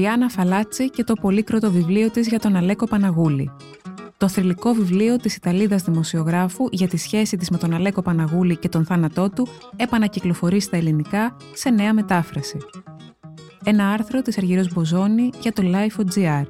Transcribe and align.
Ριάννα 0.00 0.28
Φαλάτσι 0.28 0.90
και 0.90 1.04
το 1.04 1.14
πολύκροτο 1.14 1.70
βιβλίο 1.70 2.10
της 2.10 2.28
για 2.28 2.38
τον 2.38 2.56
Αλέκο 2.56 2.86
Παναγούλη. 2.86 3.50
Το 4.16 4.28
θρηλυκό 4.28 4.72
βιβλίο 4.72 5.16
της 5.16 5.36
Ιταλίδας 5.36 5.82
δημοσιογράφου 5.82 6.68
για 6.70 6.88
τη 6.88 6.96
σχέση 6.96 7.36
της 7.36 7.50
με 7.50 7.58
τον 7.58 7.74
Αλέκο 7.74 8.02
Παναγούλη 8.02 8.56
και 8.56 8.68
τον 8.68 8.84
θάνατό 8.84 9.30
του 9.30 9.48
επανακυκλοφορεί 9.76 10.60
στα 10.60 10.76
ελληνικά 10.76 11.36
σε 11.52 11.70
νέα 11.70 11.94
μετάφραση. 11.94 12.58
Ένα 13.64 13.90
άρθρο 13.90 14.22
της 14.22 14.38
Αργυρός 14.38 14.72
Μποζόνη 14.72 15.30
για 15.40 15.52
το 15.52 15.62
Life.gr. 15.64 16.44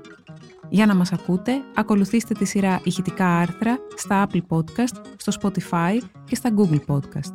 Για 0.68 0.86
να 0.86 0.94
μας 0.94 1.12
ακούτε, 1.12 1.52
ακολουθήστε 1.74 2.34
τη 2.34 2.44
σειρά 2.44 2.80
ηχητικά 2.84 3.26
άρθρα 3.26 3.78
στα 3.96 4.26
Apple 4.26 4.42
Podcast, 4.48 5.04
στο 5.16 5.32
Spotify 5.40 5.98
και 6.24 6.34
στα 6.34 6.50
Google 6.56 6.80
Podcast. 6.86 7.34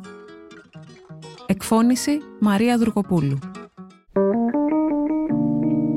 Εκφώνηση 1.46 2.18
Μαρία 2.40 2.78
Δουργοπούλου. 2.78 3.38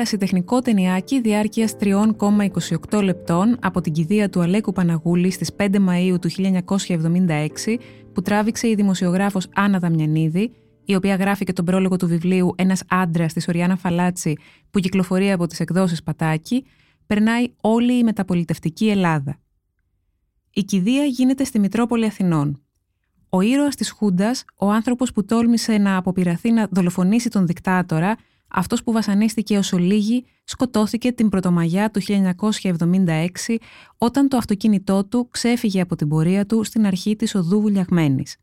Ερασιτεχνικό 0.00 0.60
ταινιάκι 0.60 1.20
διάρκειας 1.20 1.76
3,28 1.80 3.02
λεπτών 3.02 3.56
από 3.60 3.80
την 3.80 3.92
κηδεία 3.92 4.30
του 4.30 4.40
Αλέκου 4.40 4.72
Παναγούλη 4.72 5.30
στις 5.30 5.50
5 5.56 5.74
Μαΐου 5.74 6.20
του 6.20 6.30
1976, 6.30 7.76
που 8.12 8.22
τράβηξε 8.22 8.68
η 8.68 8.74
δημοσιογράφος 8.74 9.48
Άννα 9.54 9.78
Δαμιανίδη, 9.78 10.52
η 10.84 10.94
οποία 10.94 11.14
γράφει 11.14 11.44
και 11.44 11.52
τον 11.52 11.64
πρόλογο 11.64 11.96
του 11.96 12.06
βιβλίου 12.06 12.54
Ένας 12.56 12.82
άντρα 12.88 13.26
της 13.26 13.48
Οριάννα 13.48 13.76
Φαλάτσι, 13.76 14.36
που 14.70 14.78
κυκλοφορεί 14.78 15.32
από 15.32 15.46
τις 15.46 15.60
εκδόσεις 15.60 16.02
Πατάκη, 16.02 16.64
περνάει 17.06 17.46
όλη 17.60 17.98
η 17.98 18.02
μεταπολιτευτική 18.02 18.88
Ελλάδα. 18.88 19.38
Η 20.52 20.62
κηδεία 20.62 21.04
γίνεται 21.04 21.44
στη 21.44 21.58
Μητρόπολη 21.58 22.04
Αθηνών. 22.04 22.62
Ο 23.28 23.40
ήρωας 23.40 23.74
της 23.74 23.90
Χούντας, 23.90 24.44
ο 24.56 24.70
άνθρωπος 24.70 25.12
που 25.12 25.24
τόλμησε 25.24 25.78
να 25.78 25.96
αποπειραθεί 25.96 26.50
να 26.50 26.68
δολοφονήσει 26.70 27.28
τον 27.28 27.46
δικτάτορα, 27.46 28.16
αυτός 28.50 28.82
που 28.82 28.92
βασανίστηκε 28.92 29.58
ως 29.58 29.72
ολίγη 29.72 30.24
σκοτώθηκε 30.44 31.12
την 31.12 31.28
Πρωτομαγιά 31.28 31.90
του 31.90 32.00
1976 32.02 33.56
όταν 33.98 34.28
το 34.28 34.36
αυτοκίνητό 34.36 35.04
του 35.04 35.28
ξέφυγε 35.30 35.80
από 35.80 35.96
την 35.96 36.08
πορεία 36.08 36.46
του 36.46 36.64
στην 36.64 36.86
αρχή 36.86 37.16
της 37.16 37.34
οδού 37.34 37.60
Βουλιαγμένης. 37.60 38.36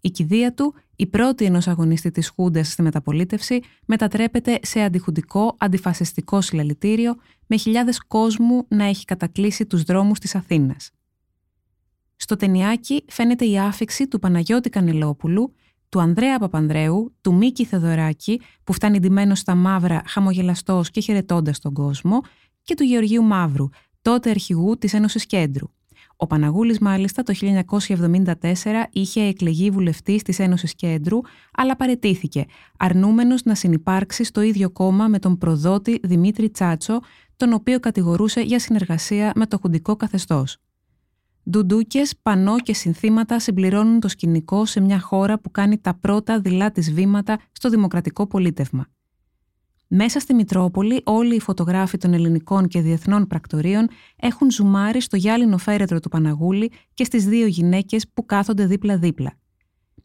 Η 0.00 0.10
κηδεία 0.10 0.54
του, 0.54 0.74
η 0.96 1.06
πρώτη 1.06 1.44
ενός 1.44 1.68
αγωνιστή 1.68 2.10
της 2.10 2.28
Χούντας 2.28 2.68
στη 2.68 2.82
μεταπολίτευση, 2.82 3.60
μετατρέπεται 3.86 4.58
σε 4.62 4.80
αντιχουντικό, 4.80 5.54
αντιφασιστικό 5.58 6.40
συλλαλητήριο 6.40 7.16
με 7.46 7.56
χιλιάδες 7.56 7.98
κόσμου 8.06 8.64
να 8.68 8.84
έχει 8.84 9.04
κατακλείσει 9.04 9.66
τους 9.66 9.82
δρόμους 9.82 10.18
της 10.18 10.34
Αθήνας. 10.34 10.90
Στο 12.16 12.36
ταινιάκι 12.36 13.04
φαίνεται 13.08 13.44
η 13.44 13.58
άφηξη 13.58 14.08
του 14.08 14.18
Παναγιώτη 14.18 14.70
Κανελόπουλου 14.70 15.54
του 15.94 16.00
Ανδρέα 16.00 16.38
Παπανδρέου, 16.38 17.14
του 17.20 17.34
Μίκη 17.34 17.64
Θεδωράκη, 17.64 18.40
που 18.64 18.72
φτάνει 18.72 18.98
ντυμένος 18.98 19.38
στα 19.38 19.54
μαύρα, 19.54 20.02
χαμογελαστός 20.06 20.90
και 20.90 21.00
χαιρετώντας 21.00 21.58
τον 21.58 21.72
κόσμο, 21.72 22.20
και 22.62 22.74
του 22.74 22.82
Γεωργίου 22.82 23.22
Μαύρου, 23.22 23.68
τότε 24.02 24.30
αρχηγού 24.30 24.78
της 24.78 24.94
Ένωσης 24.94 25.26
Κέντρου. 25.26 25.66
Ο 26.16 26.26
Παναγούλης 26.26 26.78
μάλιστα 26.78 27.22
το 27.22 27.32
1974 27.32 28.86
είχε 28.90 29.20
εκλεγεί 29.20 29.70
βουλευτής 29.70 30.22
της 30.22 30.38
Ένωσης 30.38 30.74
Κέντρου, 30.74 31.20
αλλά 31.52 31.76
παρετήθηκε, 31.76 32.44
αρνούμενος 32.78 33.42
να 33.44 33.54
συνυπάρξει 33.54 34.24
στο 34.24 34.40
ίδιο 34.40 34.70
κόμμα 34.70 35.08
με 35.08 35.18
τον 35.18 35.38
προδότη 35.38 36.00
Δημήτρη 36.02 36.50
Τσάτσο, 36.50 37.00
τον 37.36 37.52
οποίο 37.52 37.80
κατηγορούσε 37.80 38.40
για 38.40 38.58
συνεργασία 38.58 39.32
με 39.34 39.46
το 39.46 39.58
χουντικό 39.58 39.96
καθεστώς. 39.96 40.63
Ντουντούκες, 41.50 42.14
πανό 42.22 42.58
και 42.60 42.74
συνθήματα 42.74 43.38
συμπληρώνουν 43.38 44.00
το 44.00 44.08
σκηνικό 44.08 44.64
σε 44.64 44.80
μια 44.80 45.00
χώρα 45.00 45.38
που 45.38 45.50
κάνει 45.50 45.78
τα 45.78 45.94
πρώτα 45.94 46.40
δειλά 46.40 46.70
της 46.70 46.92
βήματα 46.92 47.38
στο 47.52 47.68
δημοκρατικό 47.68 48.26
πολίτευμα. 48.26 48.86
Μέσα 49.88 50.20
στη 50.20 50.34
Μητρόπολη, 50.34 51.00
όλοι 51.04 51.34
οι 51.34 51.40
φωτογράφοι 51.40 51.98
των 51.98 52.12
ελληνικών 52.12 52.68
και 52.68 52.80
διεθνών 52.80 53.26
πρακτορείων 53.26 53.88
έχουν 54.16 54.50
ζουμάρει 54.50 55.00
στο 55.00 55.16
γυάλινο 55.16 55.58
φέρετρο 55.58 56.00
του 56.00 56.08
Παναγούλη 56.08 56.72
και 56.94 57.04
στις 57.04 57.24
δύο 57.24 57.46
γυναίκες 57.46 58.06
που 58.14 58.26
κάθονται 58.26 58.66
δίπλα-δίπλα. 58.66 59.32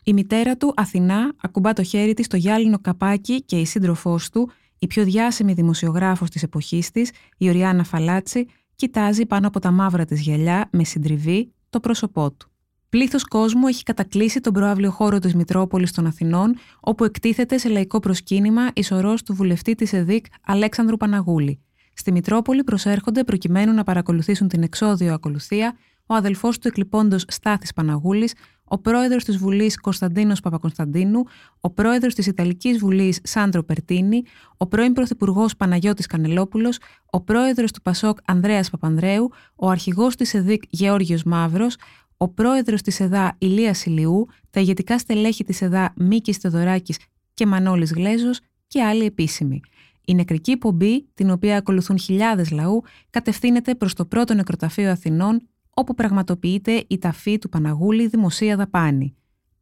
Η 0.03 0.13
μητέρα 0.13 0.57
του, 0.57 0.73
Αθηνά, 0.75 1.33
ακουμπά 1.41 1.73
το 1.73 1.83
χέρι 1.83 2.13
της 2.13 2.25
στο 2.25 2.37
γυάλινο 2.37 2.79
καπάκι 2.79 3.43
και 3.43 3.59
η 3.59 3.65
σύντροφός 3.65 4.29
του, 4.29 4.49
η 4.79 4.87
πιο 4.87 5.03
διάσημη 5.03 5.53
δημοσιογράφος 5.53 6.29
της 6.29 6.43
εποχής 6.43 6.91
της, 6.91 7.11
η 7.37 7.49
Οριάννα 7.49 7.83
Φαλάτσι, 7.83 8.45
κοιτάζει 8.79 9.25
πάνω 9.25 9.47
από 9.47 9.59
τα 9.59 9.71
μαύρα 9.71 10.05
της 10.05 10.21
γυαλιά 10.21 10.69
με 10.71 10.83
συντριβή 10.83 11.51
το 11.69 11.79
πρόσωπό 11.79 12.31
του. 12.31 12.49
Πλήθος 12.89 13.23
κόσμου 13.23 13.67
έχει 13.67 13.83
κατακλείσει 13.83 14.39
τον 14.39 14.53
προάβλιο 14.53 14.91
χώρο 14.91 15.19
της 15.19 15.35
Μητρόπολης 15.35 15.91
των 15.91 16.05
Αθηνών, 16.05 16.55
όπου 16.79 17.03
εκτίθεται 17.03 17.57
σε 17.57 17.69
λαϊκό 17.69 17.99
προσκύνημα 17.99 18.69
η 18.73 18.83
σωρός 18.83 19.23
του 19.23 19.33
βουλευτή 19.33 19.75
της 19.75 19.93
ΕΔΙΚ 19.93 20.25
Αλέξανδρου 20.45 20.97
Παναγούλη. 20.97 21.59
Στη 21.93 22.11
Μητρόπολη 22.11 22.63
προσέρχονται 22.63 23.23
προκειμένου 23.23 23.73
να 23.73 23.83
παρακολουθήσουν 23.83 24.47
την 24.47 24.63
εξόδιο 24.63 25.13
ακολουθία 25.13 25.77
ο 26.05 26.13
αδελφός 26.13 26.57
του 26.57 26.67
εκλειπώντος 26.67 27.25
Στάθης 27.27 27.73
Παναγούλης, 27.73 28.33
ο 28.69 28.77
πρόεδρος 28.77 29.23
της 29.23 29.37
Βουλής 29.37 29.79
Κωνσταντίνος 29.79 30.39
Παπακωνσταντίνου, 30.39 31.23
ο 31.59 31.69
πρόεδρος 31.69 32.13
της 32.13 32.27
Ιταλικής 32.27 32.77
Βουλής 32.77 33.19
Σάντρο 33.23 33.63
Περτίνη, 33.63 34.23
ο 34.57 34.67
πρώην 34.67 34.93
Πρωθυπουργός 34.93 35.55
Παναγιώτης 35.55 36.05
Κανελόπουλος, 36.05 36.77
ο 37.05 37.21
πρόεδρος 37.21 37.71
του 37.71 37.81
Πασόκ 37.81 38.17
Ανδρέας 38.25 38.69
Παπανδρέου, 38.69 39.29
ο 39.55 39.69
αρχηγός 39.69 40.15
της 40.15 40.33
ΕΔΙΚ 40.33 40.63
Γεώργιος 40.69 41.23
Μαύρος, 41.23 41.77
ο 42.17 42.27
πρόεδρος 42.27 42.81
της 42.81 42.99
ΕΔΑ 42.99 43.35
Ηλίας 43.37 43.85
Ηλιού, 43.85 44.27
τα 44.49 44.59
ηγετικά 44.59 44.97
στελέχη 44.97 45.43
της 45.43 45.61
ΕΔΑ 45.61 45.93
Μίκης 45.95 46.37
Θεοδωράκης 46.37 46.97
και 47.33 47.45
Μανώλης 47.45 47.93
Γλέζος 47.93 48.39
και 48.67 48.83
άλλοι 48.83 49.05
επίσημοι. 49.05 49.61
Η 50.05 50.15
νεκρική 50.15 50.57
πομπή, 50.57 51.07
την 51.13 51.29
οποία 51.29 51.57
ακολουθούν 51.57 51.99
χιλιάδες 51.99 52.51
λαού, 52.51 52.83
κατευθύνεται 53.09 53.75
προς 53.75 53.93
το 53.93 54.05
πρώτο 54.05 54.33
νεκροταφείο 54.33 54.91
Αθηνών 54.91 55.41
όπου 55.73 55.93
πραγματοποιείται 55.93 56.83
η 56.87 56.97
ταφή 56.97 57.37
του 57.37 57.49
Παναγούλη 57.49 58.07
δημοσία 58.07 58.55
δαπάνη. 58.55 59.15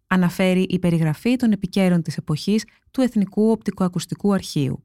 Αναφέρει 0.08 0.62
η 0.62 0.80
περιγραφή 0.80 1.36
των 1.36 1.52
επικαίρων 1.52 2.02
της 2.02 2.18
εποχής 2.18 2.66
του 2.92 3.02
Εθνικού 3.02 3.52
Οπτικοακουστικού 3.52 4.34
Αρχείου. 4.34 4.84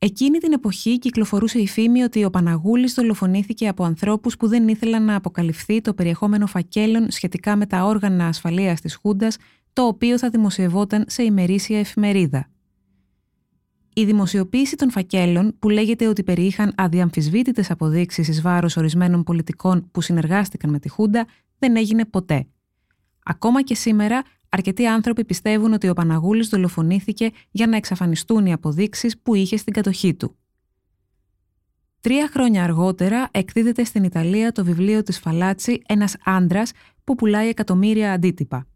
Εκείνη 0.00 0.38
την 0.38 0.52
εποχή 0.52 0.98
κυκλοφορούσε 0.98 1.58
η 1.58 1.66
φήμη 1.66 2.02
ότι 2.02 2.24
ο 2.24 2.30
Παναγούλης 2.30 2.94
δολοφονήθηκε 2.94 3.68
από 3.68 3.84
ανθρώπους 3.84 4.36
που 4.36 4.48
δεν 4.48 4.68
ήθελαν 4.68 5.04
να 5.04 5.14
αποκαλυφθεί 5.14 5.80
το 5.80 5.94
περιεχόμενο 5.94 6.46
φακέλων 6.46 7.10
σχετικά 7.10 7.56
με 7.56 7.66
τα 7.66 7.84
όργανα 7.84 8.26
ασφαλείας 8.26 8.80
της 8.80 8.94
Χούντας, 8.94 9.36
το 9.72 9.86
οποίο 9.86 10.18
θα 10.18 10.30
δημοσιευόταν 10.30 11.04
σε 11.08 11.22
ημερήσια 11.22 11.78
εφημερίδα. 11.78 12.50
Η 13.98 14.04
δημοσιοποίηση 14.04 14.76
των 14.76 14.90
φακέλων, 14.90 15.56
που 15.58 15.68
λέγεται 15.68 16.06
ότι 16.06 16.22
περιείχαν 16.22 16.72
αδιαμφισβήτητες 16.76 17.70
αποδείξεις 17.70 18.28
εις 18.28 18.40
βάρος 18.40 18.76
ορισμένων 18.76 19.22
πολιτικών 19.22 19.90
που 19.90 20.00
συνεργάστηκαν 20.00 20.70
με 20.70 20.78
τη 20.78 20.88
Χούντα, 20.88 21.26
δεν 21.58 21.76
έγινε 21.76 22.04
ποτέ. 22.04 22.46
Ακόμα 23.22 23.62
και 23.62 23.74
σήμερα, 23.74 24.22
αρκετοί 24.48 24.86
άνθρωποι 24.86 25.24
πιστεύουν 25.24 25.72
ότι 25.72 25.88
ο 25.88 25.92
Παναγούλης 25.92 26.48
δολοφονήθηκε 26.48 27.30
για 27.50 27.66
να 27.66 27.76
εξαφανιστούν 27.76 28.46
οι 28.46 28.52
αποδείξεις 28.52 29.18
που 29.18 29.34
είχε 29.34 29.56
στην 29.56 29.72
κατοχή 29.72 30.14
του. 30.14 30.36
Τρία 32.00 32.28
χρόνια 32.32 32.62
αργότερα 32.62 33.28
εκδίδεται 33.30 33.84
στην 33.84 34.04
Ιταλία 34.04 34.52
το 34.52 34.64
βιβλίο 34.64 35.02
της 35.02 35.18
Φαλάτσι 35.18 35.82
«Ένας 35.88 36.16
άντρας» 36.24 36.72
που 37.04 37.14
πουλάει 37.14 37.48
εκατομμύρια 37.48 38.12
αντίτυπα. 38.12 38.66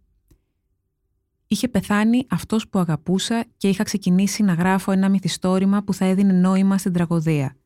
Είχε 1.52 1.68
πεθάνει 1.68 2.26
αυτός 2.30 2.68
που 2.68 2.78
αγαπούσα 2.78 3.44
και 3.56 3.68
είχα 3.68 3.82
ξεκινήσει 3.82 4.42
να 4.42 4.52
γράφω 4.52 4.92
ένα 4.92 5.08
μυθιστόρημα 5.08 5.82
που 5.82 5.94
θα 5.94 6.04
έδινε 6.04 6.32
νόημα 6.32 6.78
στην 6.78 6.92
τραγωδία. 6.92 7.56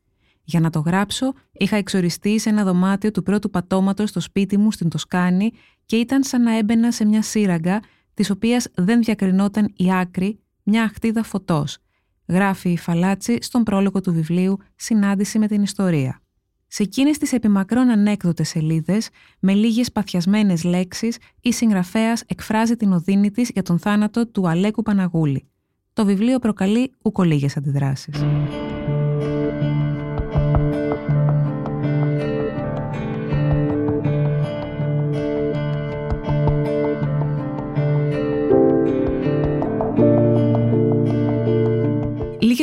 Για 0.43 0.59
να 0.59 0.69
το 0.69 0.79
γράψω, 0.79 1.33
είχα 1.51 1.75
εξοριστεί 1.75 2.39
σε 2.39 2.49
ένα 2.49 2.63
δωμάτιο 2.63 3.11
του 3.11 3.23
πρώτου 3.23 3.49
πατώματος 3.49 4.09
στο 4.09 4.19
σπίτι 4.19 4.57
μου 4.57 4.71
στην 4.71 4.89
Τοσκάνη 4.89 5.51
και 5.85 5.95
ήταν 5.95 6.23
σαν 6.23 6.41
να 6.41 6.57
έμπαινα 6.57 6.91
σε 6.91 7.05
μια 7.05 7.21
σύραγγα, 7.21 7.79
της 8.13 8.29
οποίας 8.29 8.67
δεν 8.75 9.03
διακρινόταν 9.03 9.73
η 9.75 9.93
άκρη, 9.93 10.39
μια 10.63 10.83
αχτίδα 10.83 11.23
φωτός. 11.23 11.77
Γράφει 12.27 12.69
η 12.69 12.77
Φαλάτσι 12.77 13.37
στον 13.41 13.63
πρόλογο 13.63 14.01
του 14.01 14.13
βιβλίου 14.13 14.57
Συνάντηση 14.75 15.39
με 15.39 15.47
την 15.47 15.61
Ιστορία. 15.61 16.21
Σε 16.67 16.83
εκείνε 16.83 17.11
τις 17.11 17.33
επιμακρών 17.33 17.89
ανέκδοτες 17.89 18.49
σελίδες, 18.49 19.09
με 19.39 19.53
λίγες 19.53 19.91
παθιασμένες 19.91 20.63
λέξεις, 20.63 21.17
η 21.41 21.53
συγγραφέας 21.53 22.23
εκφράζει 22.27 22.75
την 22.75 22.91
οδύνη 22.91 23.31
της 23.31 23.49
για 23.49 23.63
τον 23.63 23.79
θάνατο 23.79 24.27
του 24.27 24.49
Αλέκου 24.49 24.81
Παναγούλη. 24.81 25.47
Το 25.93 26.05
βιβλίο 26.05 26.39
προκαλεί 26.39 26.91
ουκολίγες 27.01 27.57
αντιδράσεις. 27.57 28.25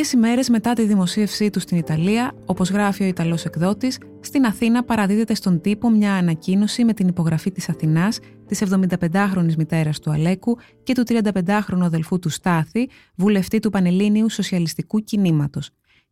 Λίγες 0.05 0.23
ημέρες 0.23 0.49
μετά 0.49 0.73
τη 0.73 0.85
δημοσίευσή 0.85 1.49
του 1.49 1.59
στην 1.59 1.77
Ιταλία, 1.77 2.33
όπως 2.45 2.69
γράφει 2.69 3.03
ο 3.03 3.07
Ιταλός 3.07 3.45
εκδότης, 3.45 3.97
στην 4.19 4.45
Αθήνα 4.45 4.83
παραδίδεται 4.83 5.35
στον 5.35 5.61
τύπο 5.61 5.89
μια 5.89 6.13
ανακοίνωση 6.13 6.85
με 6.85 6.93
την 6.93 7.07
υπογραφή 7.07 7.51
της 7.51 7.69
Αθηνάς, 7.69 8.19
της 8.47 8.61
75χρονης 8.61 9.55
μητέρας 9.57 9.99
του 9.99 10.11
Αλέκου 10.11 10.57
και 10.83 10.93
του 10.93 11.03
35χρονου 11.07 11.81
αδελφού 11.81 12.19
του 12.19 12.29
Στάθη, 12.29 12.89
βουλευτή 13.15 13.59
του 13.59 13.69
Πανελλήνιου 13.69 14.29
Σοσιαλιστικού 14.29 14.99
Κινήματος. 14.99 15.69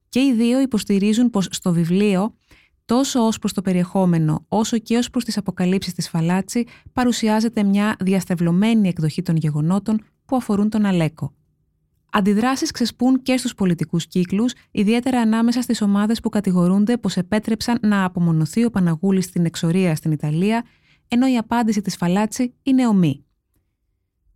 Και 0.09 0.19
οι 0.19 0.33
δύο 0.33 0.61
υποστηρίζουν 0.61 1.29
πως 1.29 1.47
στο 1.51 1.73
βιβλίο 1.73 2.35
τόσο 2.85 3.19
ως 3.19 3.39
προς 3.39 3.53
το 3.53 3.61
περιεχόμενο 3.61 4.45
όσο 4.47 4.77
και 4.77 4.97
ως 4.97 5.09
προς 5.09 5.23
τις 5.23 5.37
αποκαλύψεις 5.37 5.93
της 5.93 6.09
Φαλάτσι 6.09 6.65
παρουσιάζεται 6.93 7.63
μια 7.63 7.95
διαστευλωμένη 7.99 8.87
εκδοχή 8.87 9.21
των 9.21 9.35
γεγονότων 9.35 10.03
που 10.25 10.35
αφορούν 10.35 10.69
τον 10.69 10.85
Αλέκο. 10.85 11.33
Αντιδράσεις 12.15 12.71
ξεσπούν 12.71 13.21
και 13.21 13.37
στους 13.37 13.55
πολιτικούς 13.55 14.07
κύκλους, 14.07 14.53
ιδιαίτερα 14.71 15.19
ανάμεσα 15.19 15.61
στις 15.61 15.81
ομάδες 15.81 16.19
που 16.19 16.29
κατηγορούνται 16.29 16.97
πως 16.97 17.17
επέτρεψαν 17.17 17.79
να 17.81 18.03
απομονωθεί 18.03 18.65
ο 18.65 18.69
Παναγούλης 18.69 19.25
στην 19.25 19.45
εξορία 19.45 19.95
στην 19.95 20.11
Ιταλία, 20.11 20.65
ενώ 21.07 21.27
η 21.27 21.37
απάντηση 21.37 21.81
της 21.81 21.95
Φαλάτσι 21.95 22.53
είναι 22.63 22.87
ομή. 22.87 23.25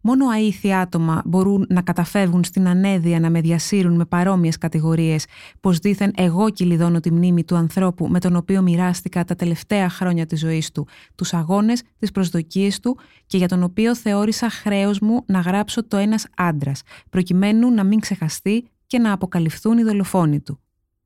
Μόνο 0.07 0.27
αήθη 0.27 0.73
άτομα 0.73 1.21
μπορούν 1.25 1.65
να 1.69 1.81
καταφεύγουν 1.81 2.43
στην 2.43 2.67
ανέδεια 2.67 3.19
να 3.19 3.29
με 3.29 3.41
διασύρουν 3.41 3.95
με 3.95 4.05
παρόμοιες 4.05 4.57
κατηγορίες, 4.57 5.25
πως 5.59 5.77
δήθεν 5.77 6.11
εγώ 6.15 6.49
κυλιδώνω 6.49 6.99
τη 6.99 7.11
μνήμη 7.11 7.43
του 7.43 7.55
ανθρώπου 7.55 8.07
με 8.07 8.19
τον 8.19 8.35
οποίο 8.35 8.61
μοιράστηκα 8.61 9.23
τα 9.23 9.35
τελευταία 9.35 9.89
χρόνια 9.89 10.25
της 10.25 10.39
ζωής 10.39 10.71
του, 10.71 10.87
τους 11.15 11.33
αγώνες, 11.33 11.83
τις 11.99 12.11
προσδοκίες 12.11 12.79
του 12.79 12.97
και 13.25 13.37
για 13.37 13.47
τον 13.47 13.63
οποίο 13.63 13.95
θεώρησα 13.95 14.49
χρέος 14.49 14.99
μου 14.99 15.23
να 15.25 15.39
γράψω 15.39 15.87
το 15.87 15.97
ένας 15.97 16.27
άντρας, 16.37 16.81
προκειμένου 17.09 17.71
να 17.71 17.83
μην 17.83 17.99
ξεχαστεί 17.99 18.67
και 18.87 18.99
να 18.99 19.11
αποκαλυφθούν 19.11 19.77
οι 19.77 19.83
δολοφόνοι 19.83 20.39
του. 20.39 20.59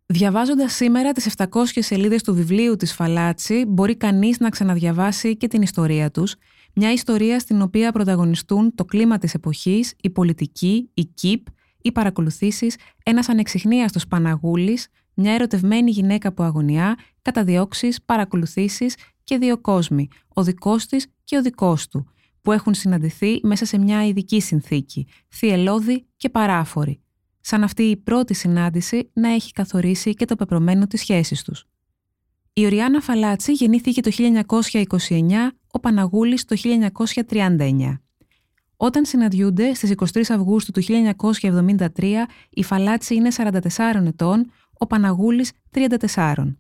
Διαβάζοντας 0.06 0.74
σήμερα 0.74 1.12
τις 1.12 1.26
700 1.26 1.46
σελίδες 1.64 2.24
του 2.24 2.34
βιβλίου 2.34 2.76
της 2.76 2.94
Φαλάτσι, 2.94 3.66
μπορεί 3.68 3.96
κανείς 3.96 4.40
να 4.40 4.50
ξαναδιαβάσει 4.50 5.38
και 5.38 5.48
την 5.48 5.62
ιστορία 5.62 6.12
τους, 6.12 6.36
μια 6.76 6.92
ιστορία 6.92 7.40
στην 7.40 7.62
οποία 7.62 7.92
πρωταγωνιστούν 7.92 8.76
το 8.76 8.86
κλίμα 8.86 9.18
της 9.18 9.34
εποχής, 9.34 9.94
η 10.02 10.10
πολιτική, 10.10 10.90
η 10.94 11.06
ΚΙΠ, 11.06 11.46
οι 11.82 11.92
παρακολουθήσεις, 11.92 12.76
ένας 13.04 13.30
ανεξιχνίαστος 13.30 14.08
Παναγούλης, 14.08 14.88
μια 15.14 15.34
ερωτευμένη 15.34 15.92
γυναίκα 15.92 16.34
που 16.34 16.44
αγωνιά, 16.44 16.98
καταδιώξεις, 17.22 18.02
παρακολουθήσεις 18.02 18.96
και 19.24 19.38
δύο 19.38 19.58
κόσμοι, 19.58 20.08
ο 20.28 20.44
δικός 20.44 20.86
της 20.86 21.08
και 21.24 21.38
ο 21.38 21.42
δικός 21.42 21.88
του, 21.88 22.08
που 22.42 22.52
έχουν 22.52 22.74
συναντηθεί 22.74 23.40
μέσα 23.44 23.66
σε 23.66 23.78
μια 23.78 24.06
ειδική 24.08 24.42
συνθήκη, 24.42 25.08
θυελώδη 25.30 26.06
και 26.18 26.30
παράφορη, 26.30 27.02
σαν 27.42 27.64
αυτή 27.64 27.84
η 27.84 27.98
πρώτη 27.98 28.34
συνάντηση 28.34 29.10
να 29.14 29.34
έχει 29.34 29.52
καθορίσει 29.52 30.14
και 30.14 30.26
το 30.26 30.36
πεπρωμένο 30.36 30.88
της 30.88 31.00
σχέσης 31.00 31.44
τους. 31.44 31.66
Η 32.54 32.66
Οριάννα 32.66 33.02
Φαλάτσι 33.02 33.52
γεννήθηκε 33.52 34.02
το 34.02 34.12
1929, 34.12 35.54
ο 35.72 35.80
Παναγούλης 35.80 36.46
το 36.46 36.56
1939. 37.30 38.00
Όταν 38.78 39.06
συναντιούνται 39.06 39.74
στις 39.74 39.94
23 40.14 40.22
Αυγούστου 40.30 40.72
του 40.72 40.82
1973, 40.84 42.26
η 42.50 42.64
Φαλάτσι 42.64 43.16
είναι 43.16 43.30
44 43.38 44.06
ετών, 44.06 44.52
ο 44.74 44.88
Παναγούλης 44.88 45.52
34. 45.72 46.56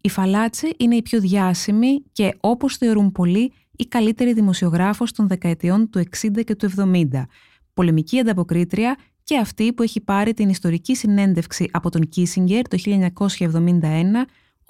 Η 0.00 0.08
Φαλάτσι 0.08 0.74
είναι 0.76 0.96
η 0.96 1.02
πιο 1.02 1.20
διάσημη 1.20 2.04
και, 2.12 2.36
όπως 2.40 2.76
θεωρούν 2.76 3.12
πολλοί, 3.12 3.52
η 3.76 3.84
καλύτερη 3.84 4.32
δημοσιογράφος 4.32 5.12
των 5.12 5.28
δεκαετιών 5.28 5.90
του 5.90 6.02
60 6.22 6.44
και 6.44 6.54
του 6.54 6.70
70, 6.76 7.26
πολεμική 7.74 8.18
ανταποκρίτρια 8.18 8.96
και 9.24 9.38
αυτή 9.38 9.72
που 9.72 9.82
έχει 9.82 10.00
πάρει 10.00 10.34
την 10.34 10.48
ιστορική 10.48 10.96
συνέντευξη 10.96 11.68
από 11.70 11.90
τον 11.90 12.08
Κίσιγκερ 12.08 12.68
το 12.68 12.78
1971 12.86 13.82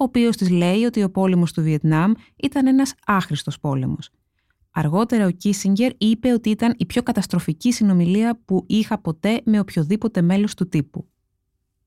ο 0.03 0.05
οποίος 0.05 0.37
της 0.37 0.51
λέει 0.51 0.85
ότι 0.85 1.03
ο 1.03 1.11
πόλεμος 1.11 1.53
του 1.53 1.63
Βιετνάμ 1.63 2.13
ήταν 2.37 2.67
ένας 2.67 2.95
άχρηστος 3.07 3.61
πόλεμος. 3.61 4.11
Αργότερα 4.71 5.27
ο 5.27 5.31
Κίσιγκερ 5.31 5.93
είπε 5.99 6.33
ότι 6.33 6.51
ήταν 6.51 6.75
η 6.77 6.87
πιο 6.87 7.03
καταστροφική 7.03 7.73
συνομιλία 7.73 8.41
που 8.45 8.65
είχα 8.67 8.99
ποτέ 8.99 9.41
με 9.45 9.59
οποιοδήποτε 9.59 10.23
μέλος 10.23 10.55
του 10.55 10.69
τύπου. 10.69 11.09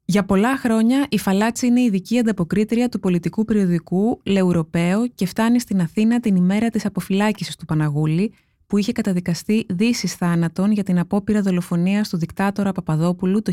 Για 0.06 0.26
πολλά 0.26 0.58
χρόνια 0.58 1.06
η 1.10 1.18
Φαλάτσι 1.18 1.68
είναι 1.68 1.82
ειδική 1.82 2.20
ανταποκρίτρια 2.20 2.90
του 2.90 3.00
πολιτικού 3.00 3.46
περιοδικού 3.46 4.22
Λεουροπαίο 4.24 5.08
και 5.08 5.26
φτάνει 5.26 5.60
στην 5.60 5.82
Αθήνα 5.82 6.20
την 6.20 6.36
ημέρα 6.36 6.70
της 6.70 6.86
αποφυλάκησης 6.86 7.56
του 7.56 7.66
Παναγούλη, 7.66 8.34
που 8.68 8.78
είχε 8.78 8.92
καταδικαστεί 8.92 9.66
δύσης 9.70 10.16
θάνατον 10.16 10.72
για 10.72 10.84
την 10.84 11.00
απόπειρα 11.00 11.42
δολοφονίας 11.42 12.10
του 12.10 12.18
δικτάτορα 12.18 12.72
Παπαδόπουλου 12.72 13.42
το 13.42 13.52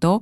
1968, 0.00 0.16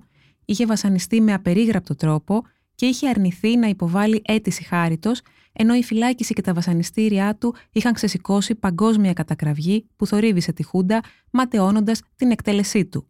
είχε 0.44 0.66
βασανιστεί 0.66 1.20
με 1.20 1.32
απερίγραπτο 1.32 1.94
τρόπο 1.94 2.42
και 2.80 2.86
είχε 2.86 3.08
αρνηθεί 3.08 3.56
να 3.56 3.66
υποβάλει 3.66 4.22
αίτηση 4.24 4.64
χάριτος, 4.64 5.20
ενώ 5.52 5.74
η 5.74 5.82
φυλάκιση 5.82 6.34
και 6.34 6.40
τα 6.40 6.54
βασανιστήριά 6.54 7.36
του 7.36 7.54
είχαν 7.72 7.92
ξεσηκώσει 7.92 8.54
παγκόσμια 8.54 9.12
κατακραυγή 9.12 9.86
που 9.96 10.06
θορύβησε 10.06 10.52
τη 10.52 10.62
Χούντα, 10.62 11.00
ματαιώνοντας 11.30 12.02
την 12.16 12.30
εκτέλεσή 12.30 12.86
του. 12.86 13.08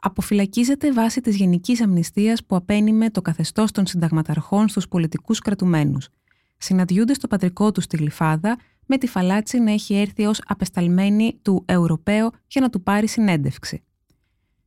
Αποφυλακίζεται 0.00 0.92
βάσει 0.92 1.20
της 1.20 1.36
γενικής 1.36 1.82
αμνηστίας 1.82 2.44
που 2.44 2.56
απένιμε 2.56 3.10
το 3.10 3.22
καθεστώς 3.22 3.70
των 3.70 3.86
συνταγματαρχών 3.86 4.68
στους 4.68 4.88
πολιτικούς 4.88 5.38
κρατουμένους. 5.38 6.08
Συναντιούνται 6.56 7.14
στο 7.14 7.26
πατρικό 7.26 7.72
τους 7.72 7.84
στη 7.84 7.96
Γλυφάδα, 7.96 8.58
με 8.86 8.98
τη 8.98 9.06
Φαλάτσι 9.06 9.58
να 9.58 9.72
έχει 9.72 9.94
έρθει 9.94 10.24
ως 10.24 10.40
απεσταλμένη 10.46 11.38
του 11.42 11.64
Ευρωπαίου 11.66 12.30
για 12.46 12.60
να 12.60 12.70
του 12.70 12.82
πάρει 12.82 13.06
συνέντευξη. 13.06 13.82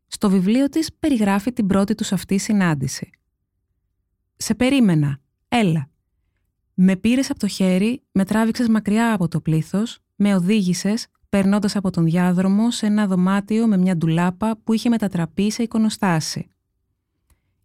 Στο 0.07 0.29
βιβλίο 0.29 0.69
της 0.69 0.93
περιγράφει 0.99 1.53
την 1.53 1.67
πρώτη 1.67 1.95
τους 1.95 2.11
αυτή 2.11 2.37
συνάντηση. 2.37 3.11
Σε 4.37 4.55
περίμενα. 4.55 5.19
Έλα. 5.47 5.89
Με 6.73 6.95
πήρες 6.95 7.29
από 7.29 7.39
το 7.39 7.47
χέρι, 7.47 8.01
με 8.11 8.25
τράβηξες 8.25 8.67
μακριά 8.67 9.13
από 9.13 9.27
το 9.27 9.41
πλήθος, 9.41 9.99
με 10.15 10.35
οδήγησες, 10.35 11.07
περνώντας 11.29 11.75
από 11.75 11.89
τον 11.91 12.05
διάδρομο 12.05 12.71
σε 12.71 12.85
ένα 12.85 13.07
δωμάτιο 13.07 13.67
με 13.67 13.77
μια 13.77 13.97
ντουλάπα 13.97 14.57
που 14.63 14.73
είχε 14.73 14.89
μετατραπεί 14.89 15.51
σε 15.51 15.63
εικονοστάση. 15.63 16.47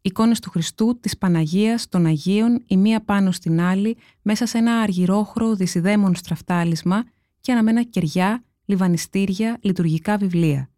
Εικόνες 0.03 0.41
του 0.41 0.51
Χριστού, 0.51 0.99
της 1.01 1.19
Παναγίας, 1.19 1.89
των 1.89 2.07
Αγίων, 2.07 2.63
η 2.67 2.77
μία 2.77 3.01
πάνω 3.05 3.31
στην 3.31 3.61
άλλη, 3.61 3.97
μέσα 4.23 4.47
σε 4.47 4.59
ένα 4.59 4.81
αργυρόχρο 4.81 5.55
δυσιδέμων 5.55 6.15
στραφτάλισμα 6.15 7.05
και 7.41 7.53
αναμένα 7.53 7.83
κεριά, 7.83 8.45
λιβανιστήρια, 8.65 9.59
λειτουργικά 9.61 10.17
βιβλία. 10.17 10.71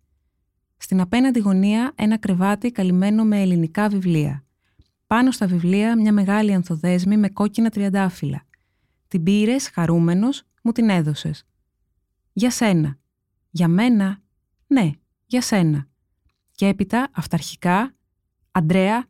Στην 0.77 1.01
απέναντι 1.01 1.39
γωνία 1.39 1.93
ένα 1.95 2.19
κρεβάτι 2.19 2.71
καλυμμένο 2.71 3.25
με 3.25 3.41
ελληνικά 3.41 3.89
βιβλία. 3.89 4.44
Πάνω 5.07 5.31
στα 5.31 5.47
βιβλία 5.47 5.97
μια 5.97 6.13
μεγάλη 6.13 6.55
ανθοδέσμη 6.55 7.17
με 7.17 7.29
κόκκινα 7.29 7.71
τριαντάφυλλα. 7.71 8.45
Την 9.09 9.23
πήρες, 9.23 9.69
χαρούμενος, 9.69 10.43
μου 10.63 10.73
την 10.73 10.89
έδωσες. 10.89 11.45
Για 12.33 12.51
σένα. 12.51 12.99
Για 13.51 13.69
μένα. 13.69 14.23
Ναι, 14.67 14.91
για 15.27 15.41
σένα. 15.41 15.89
Και 16.53 16.67
έπειτα, 16.67 17.09
αυταρχικά, 17.13 17.95
Αντρέα. 18.51 19.07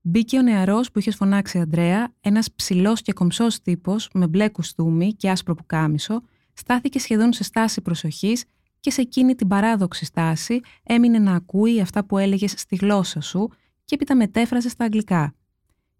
Μπήκε 0.00 0.38
ο 0.38 0.42
νεαρός 0.42 0.90
που 0.90 0.98
είχες 0.98 1.16
φωνάξει 1.16 1.58
Αντρέα, 1.58 2.14
ένας 2.20 2.52
ψηλός 2.52 3.02
και 3.02 3.12
κομψός 3.12 3.60
τύπος 3.60 4.08
με 4.14 4.26
μπλε 4.26 4.48
κουστούμι 4.48 5.12
και 5.12 5.30
άσπρο 5.30 5.54
πουκάμισο, 5.54 6.22
στάθηκε 6.52 6.98
σχεδόν 6.98 7.32
σε 7.32 7.42
στάση 7.44 7.80
προσοχής 7.80 8.44
και 8.80 8.90
σε 8.90 9.00
εκείνη 9.00 9.34
την 9.34 9.48
παράδοξη 9.48 10.04
στάση 10.04 10.60
έμεινε 10.82 11.18
να 11.18 11.34
ακούει 11.34 11.80
αυτά 11.80 12.04
που 12.04 12.18
έλεγες 12.18 12.54
στη 12.56 12.76
γλώσσα 12.76 13.20
σου 13.20 13.50
και 13.92 13.98
έπειτα 14.00 14.16
μετέφρασε 14.16 14.68
στα 14.68 14.84
αγγλικά. 14.84 15.34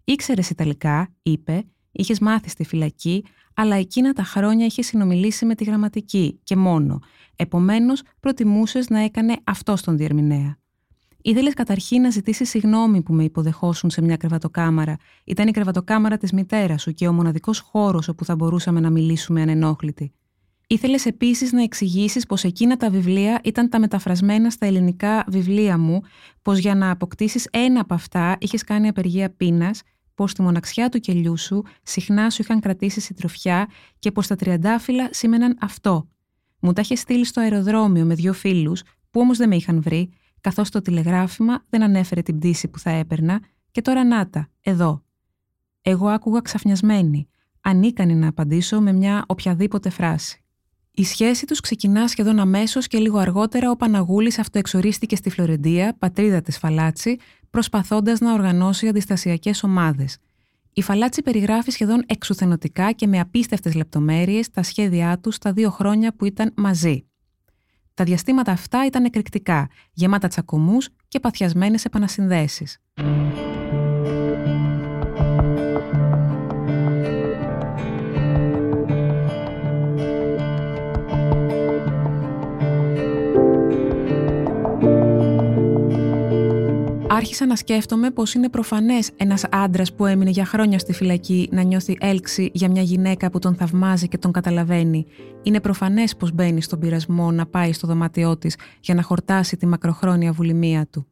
Ήξερες 0.05 0.51
Ιταλικά, 0.51 1.09
είπε, 1.23 1.65
είχες 1.93 2.19
μάθει 2.19 2.49
στη 2.49 2.65
φυλακή, 2.65 3.25
αλλά 3.55 3.77
εκείνα 3.77 4.13
τα 4.13 4.23
χρόνια 4.23 4.67
είχες 4.67 4.87
συνομιλήσει 4.87 5.45
με 5.45 5.55
τη 5.55 5.65
γραμματική 5.65 6.41
και 6.45 6.57
μόνο. 6.57 6.99
Επομένως, 7.37 8.03
προτιμούσες 8.21 8.89
να 8.89 9.01
έκανε 9.01 9.37
αυτό 9.45 9.75
τον 9.85 9.97
διερμηνέα. 9.97 10.59
Ήθελες 11.23 11.55
καταρχήν 11.55 12.01
να 12.01 12.11
ζητήσεις 12.11 12.49
συγγνώμη 12.49 13.03
που 13.03 13.13
με 13.13 13.25
υποδεχόσουν 13.25 13.91
σε 13.91 14.03
μια 14.03 14.17
κρεβατοκάμαρα. 14.17 14.97
Ήταν 15.25 15.49
η 15.49 15.51
κρεβατοκάμαρα 15.51 16.17
της 16.17 16.33
μητέρας 16.33 16.83
σου 16.83 16.93
και 16.93 17.09
ο 17.09 17.13
μοναδικός 17.13 17.59
χώρος 17.59 18.09
όπου 18.09 18.25
θα 18.25 18.37
μπορούσαμε 18.37 18.81
να 18.81 18.91
μιλήσουμε 18.91 19.43
ανενόχλητοι. 19.43 20.13
Ήθελες 20.73 21.07
επίσης 21.07 21.53
να 21.53 21.63
εξηγήσεις 21.63 22.27
πως 22.27 22.45
εκείνα 22.45 22.77
τα 22.77 22.91
βιβλία 22.91 23.41
ήταν 23.45 23.69
τα 23.69 23.79
μεταφρασμένα 23.81 24.51
στα 24.51 24.67
ελληνικά 24.67 25.25
βιβλία 25.29 25.79
μου, 25.79 26.01
πως 26.43 26.59
για 26.59 26.75
να 26.75 26.91
αποκτήσεις 26.91 27.49
ένα 27.51 27.81
από 27.81 27.95
αυτά 27.95 28.37
είχες 28.41 28.65
κάνει 28.65 28.89
απεργία 28.89 29.31
πείνας, 29.31 29.83
πως 30.15 30.31
στη 30.31 30.43
μοναξιά 30.43 30.89
του 30.89 30.99
κελιού 30.99 31.37
σου 31.37 31.65
συχνά 31.83 32.31
σου 32.31 32.43
είχαν 32.43 32.61
κρατήσει 32.61 33.01
συντροφιά 33.01 33.69
και 33.99 34.13
πως 34.13 34.27
τα 34.27 34.37
τριαντάφυλλα 34.37 35.09
σήμαιναν 35.11 35.57
αυτό. 35.61 36.09
Μου 36.61 36.73
τα 36.73 36.81
είχες 36.81 36.99
στείλει 37.01 37.25
στο 37.25 37.41
αεροδρόμιο 37.41 38.05
με 38.05 38.15
δύο 38.15 38.33
φίλους, 38.33 38.83
που 39.11 39.21
όμως 39.21 39.39
δεν 39.39 39.49
με 39.49 39.57
είχαν 39.57 39.83
βρει, 39.83 40.11
καθώς 40.41 40.71
το 40.71 40.83
τηλεγράφημα 40.83 41.65
δεν 41.69 41.83
ανέφερε 41.83 42.23
την 42.23 42.39
πτήση 42.39 42.69
που 42.69 42.79
θα 42.79 42.91
έπαιρνα, 42.91 43.41
και 43.71 43.83
τώρα 43.83 44.05
νάτα, 44.05 44.49
εδώ. 44.61 45.03
Εγώ 45.83 46.09
άκουγα 46.09 46.41
ξαφνιασμένη, 46.41 47.29
ανίκανη 47.61 48.15
να 48.15 48.29
απαντήσω 48.29 48.81
με 48.81 48.93
μια 48.93 49.25
οποιαδήποτε 49.27 49.91
φράση. 49.91 50.37
Η 50.95 51.05
σχέση 51.05 51.47
τους 51.47 51.61
ξεκινά 51.61 52.09
σχεδόν 52.09 52.39
αμέσως 52.39 52.87
και 52.87 52.99
λίγο 52.99 53.19
αργότερα 53.19 53.71
ο 53.71 53.77
Παναγούλης 53.77 54.39
αυτοεξορίστηκε 54.39 55.17
στη 55.17 55.31
Φλωρεντία, 55.31 55.97
πατρίδα 55.99 56.41
της 56.41 56.59
Φαλάτσι, 56.59 57.19
προσπαθώντας 57.51 58.21
να 58.21 58.33
οργανώσει 58.33 58.89
αντιστασιακές 58.89 59.63
ομάδες. 59.63 60.19
Η 60.73 60.83
Φαλάτσι 60.83 61.23
περιγράφει 61.23 61.71
σχεδόν 61.71 62.05
εξουθενωτικά 62.07 62.93
και 62.93 63.07
με 63.07 63.21
απίστευτες 63.21 63.75
λεπτομέρειες 63.75 64.51
τα 64.51 64.63
σχέδιά 64.63 65.19
τους 65.19 65.39
τα 65.39 65.53
δύο 65.53 65.71
χρόνια 65.71 66.15
που 66.15 66.25
ήταν 66.25 66.53
μαζί. 66.57 67.07
Τα 67.95 68.05
διαστήματα 68.05 68.53
αυτά 68.53 68.87
ήταν 68.87 69.05
εκρηκτικά, 69.05 69.69
γεμάτα 69.93 70.29
τσακωμούς 70.29 70.89
και 71.09 71.21
παθιασμένες 71.21 71.85
επανασυνδέσεις. 71.85 72.79
Άρχισα 87.23 87.47
να 87.47 87.57
σκέφτομαι 87.57 88.11
πως 88.11 88.35
είναι 88.35 88.49
προφανές 88.49 89.11
ένας 89.17 89.45
άντρας 89.51 89.93
που 89.95 90.07
έμεινε 90.07 90.31
για 90.31 90.45
χρόνια 90.45 90.79
στη 90.79 90.93
φυλακή 90.93 91.49
να 91.53 91.63
νιώθει 91.63 91.97
έλξη 92.01 92.51
για 92.55 92.71
μια 92.71 92.83
γυναίκα 92.83 93.31
που 93.31 93.39
τον 93.39 93.55
θαυμάζει 93.55 94.09
και 94.09 94.19
τον 94.19 94.33
καταλαβαίνει. 94.33 95.07
Είναι 95.43 95.61
προφανές 95.61 96.17
πως 96.17 96.33
μπαίνει 96.33 96.63
στον 96.63 96.79
πειρασμό 96.79 97.31
να 97.31 97.47
πάει 97.47 97.73
στο 97.73 97.87
δωμάτιό 97.87 98.37
της 98.37 98.57
για 98.81 98.95
να 98.95 99.03
χορτάσει 99.03 99.57
τη 99.57 99.67
μακροχρόνια 99.67 100.33
βουλημία 100.33 100.87
του. 100.87 101.07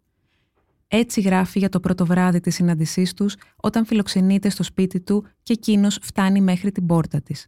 Έτσι 0.88 1.20
γράφει 1.20 1.58
για 1.58 1.68
το 1.68 1.80
πρώτο 1.80 2.06
βράδυ 2.06 2.40
της 2.40 2.54
συνάντησής 2.54 3.14
τους 3.14 3.36
όταν 3.56 3.86
φιλοξενείται 3.86 4.50
στο 4.50 4.62
σπίτι 4.62 5.00
του 5.00 5.26
και 5.42 5.52
εκείνος 5.52 5.98
φτάνει 6.02 6.40
μέχρι 6.40 6.72
την 6.72 6.86
πόρτα 6.86 7.22
της. 7.22 7.46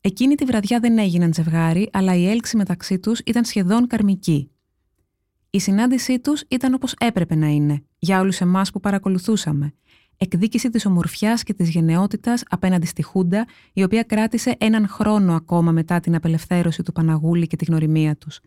Εκείνη 0.00 0.34
τη 0.34 0.44
βραδιά 0.44 0.80
δεν 0.80 0.98
έγιναν 0.98 1.34
ζευγάρι, 1.34 1.88
αλλά 1.92 2.14
η 2.14 2.28
έλξη 2.28 2.56
μεταξύ 2.56 2.98
τους 2.98 3.18
ήταν 3.18 3.44
σχεδόν 3.44 3.86
καρμική. 3.86 4.50
Η 5.54 5.60
συνάντησή 5.60 6.20
τους 6.20 6.42
ήταν 6.48 6.74
όπως 6.74 6.94
έπρεπε 6.98 7.34
να 7.34 7.46
είναι, 7.46 7.82
για 7.98 8.20
όλους 8.20 8.40
εμάς 8.40 8.70
που 8.70 8.80
παρακολουθούσαμε. 8.80 9.74
Εκδίκηση 10.16 10.70
της 10.70 10.86
ομορφιάς 10.86 11.42
και 11.42 11.54
της 11.54 11.68
γενναιότητας 11.68 12.42
απέναντι 12.48 12.86
στη 12.86 13.02
Χούντα, 13.02 13.46
η 13.72 13.82
οποία 13.82 14.02
κράτησε 14.02 14.56
έναν 14.58 14.88
χρόνο 14.88 15.34
ακόμα 15.34 15.72
μετά 15.72 16.00
την 16.00 16.14
απελευθέρωση 16.14 16.82
του 16.82 16.92
Παναγούλη 16.92 17.46
και 17.46 17.56
τη 17.56 17.64
γνωριμία 17.64 18.16
τους. 18.16 18.40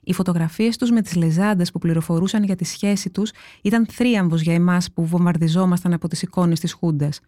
Οι 0.00 0.12
φωτογραφίες 0.12 0.76
τους 0.76 0.90
με 0.90 1.02
τις 1.02 1.14
λεζάντες 1.14 1.70
που 1.70 1.78
πληροφορούσαν 1.78 2.44
για 2.44 2.56
τη 2.56 2.64
σχέση 2.64 3.10
τους 3.10 3.30
ήταν 3.62 3.86
θρίαμβος 3.86 4.40
για 4.40 4.54
εμάς 4.54 4.92
που 4.92 5.06
βομβαρδιζόμασταν 5.06 5.92
από 5.92 6.08
τις 6.08 6.22
εικόνες 6.22 6.60
της 6.60 6.72
Χούντας. 6.72 7.20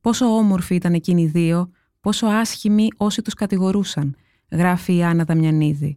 Πόσο 0.00 0.26
όμορφοι 0.26 0.74
ήταν 0.74 0.92
εκείνοι 0.94 1.22
οι 1.22 1.26
δύο, 1.26 1.70
πόσο 2.00 2.26
άσχημοι 2.26 2.88
όσοι 2.96 3.22
τους 3.22 3.34
κατηγορούσαν, 3.34 4.16
γράφει 4.50 4.96
η 4.96 5.02
Άννα 5.02 5.24
Δαμιανίδη. 5.24 5.96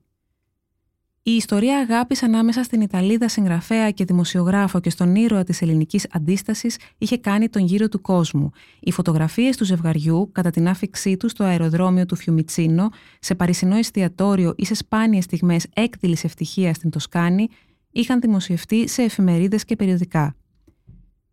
Η 1.28 1.32
ιστορία 1.32 1.78
αγάπης 1.78 2.24
ανάμεσα 2.24 2.64
στην 2.64 2.82
Ιταλίδα 2.82 3.28
συγγραφέα 3.28 3.92
και 3.92 4.06
δημοσιογράφο 4.06 4.80
και 4.80 4.90
στον 4.90 5.16
ήρωα 5.16 5.44
της 5.44 5.62
ελληνικής 5.62 6.08
αντίστασης 6.12 6.78
είχε 6.98 7.18
κάνει 7.18 7.50
τον 7.50 7.66
γύρο 7.66 7.90
του 7.90 8.02
κόσμου. 8.02 8.50
Οι 8.80 8.92
φωτογραφίες 8.92 9.58
του 9.58 9.66
ζευγαριού 9.66 10.30
κατά 10.32 10.50
την 10.50 10.68
άφηξή 10.68 11.18
του 11.18 11.30
στο 11.30 11.44
αεροδρόμιο 11.44 12.06
του 12.06 12.16
Φιουμιτσίνο, 12.16 12.90
σε 13.20 13.36
παρισινό 13.36 13.76
εστιατόριο 13.76 14.54
ή 14.58 14.66
σε 14.66 14.74
σπάνιες 14.74 15.24
στιγμές 15.24 15.66
έκδηλης 15.74 16.24
ευτυχίας 16.24 16.76
στην 16.76 16.90
Τοσκάνη, 16.90 17.48
είχαν 17.92 18.20
δημοσιευτεί 18.20 18.90
σε 18.90 19.02
εφημερίδες 19.02 19.66
και 19.66 19.76
περιοδικά. 19.76 20.36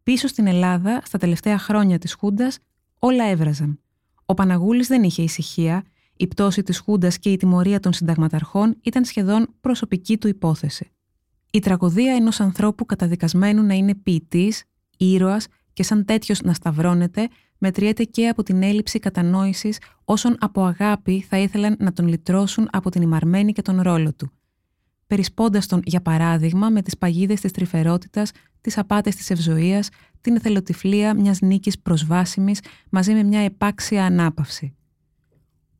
Πίσω 0.03 0.27
στην 0.27 0.47
Ελλάδα, 0.47 1.03
στα 1.05 1.19
τελευταία 1.19 1.59
χρόνια 1.59 1.99
της 1.99 2.15
Χούντας, 2.15 2.59
όλα 2.99 3.25
έβραζαν. 3.25 3.81
Ο 4.27 4.35
Παναγούλης 4.35 4.87
δεν 4.87 5.03
είχε 5.03 5.23
ησυχία, 5.23 5.85
η 6.23 6.26
πτώση 6.26 6.62
της 6.62 6.79
Χούντας 6.79 7.19
και 7.19 7.31
η 7.31 7.37
τιμωρία 7.37 7.81
των 7.81 7.93
συνταγματαρχών 7.93 8.76
ήταν 8.83 9.05
σχεδόν 9.05 9.49
προσωπική 9.61 10.19
του 10.19 10.29
υπόθεση. 10.29 10.91
Η 11.52 11.59
τραγωδία 11.59 12.14
ενός 12.14 12.41
ανθρώπου 12.41 12.87
καταδικασμένου 12.87 13.62
να 13.62 13.75
είναι 13.75 13.95
ποιητής, 13.95 14.64
ήρωας 14.97 15.47
και 15.73 15.83
σαν 15.83 16.05
τέτοιος 16.05 16.41
να 16.41 16.55
σταυρώνεται, 16.55 17.29
μετριέται 17.59 18.05
και 18.05 18.29
από 18.29 18.43
την 18.43 18.62
έλλειψη 18.62 18.99
κατανόησης 18.99 19.79
όσων 20.05 20.37
από 20.41 20.64
αγάπη 20.64 21.21
θα 21.29 21.38
ήθελαν 21.38 21.76
να 21.79 21.93
τον 21.93 22.09
λυτρώσουν 22.09 22.69
από 22.73 22.91
την 22.91 23.02
ημαρμένη 23.02 23.52
και 23.52 23.62
τον 23.62 23.81
ρόλο 23.81 24.14
του. 24.14 24.33
Περισπώντας 25.07 25.67
τον, 25.67 25.81
για 25.85 26.02
παράδειγμα, 26.02 26.71
με 26.71 26.83
τις 26.83 26.99
παγίδες 26.99 27.41
της 27.41 27.52
τρυφερότητας, 27.52 28.31
τις 28.61 28.79
απάτες 28.79 29.17
της 29.17 29.31
ευζοίας, 29.31 29.88
την 30.21 30.37
εθελοτυφλία 30.37 31.14
μιας 31.14 31.41
νίκης 31.41 31.79
προσβάσιμης 31.79 32.61
μαζί 32.91 33.12
με 33.12 33.23
μια 33.23 33.41
επάξια 33.41 34.05
ανάπαυση. 34.05 34.76